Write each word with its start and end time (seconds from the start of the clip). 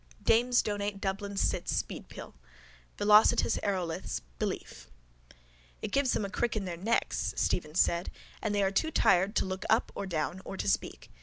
DAMES 0.23 0.63
DONATE 0.63 0.99
DUBLIN'S 0.99 1.41
CITS 1.41 1.75
SPEEDPILLS 1.75 2.33
VELOCITOUS 2.97 3.59
AEROLITHS, 3.61 4.21
BELIEF 4.39 4.87
—It 5.83 5.91
gives 5.91 6.13
them 6.13 6.25
a 6.25 6.29
crick 6.31 6.55
in 6.55 6.65
their 6.65 6.75
necks, 6.75 7.35
Stephen 7.37 7.75
said, 7.75 8.09
and 8.41 8.55
they 8.55 8.63
are 8.63 8.71
too 8.71 8.89
tired 8.89 9.35
to 9.35 9.45
look 9.45 9.63
up 9.69 9.91
or 9.93 10.07
down 10.07 10.41
or 10.43 10.57
to 10.57 10.67
speak. 10.67 11.11